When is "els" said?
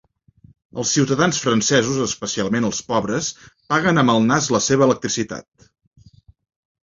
0.83-0.91, 2.69-2.79